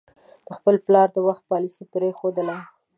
د 0.47 0.49
خپل 0.57 0.75
پلار 0.85 1.07
د 1.15 1.17
وخت 1.27 1.43
پالیسي 1.51 1.83
پرېښودله. 1.93 2.57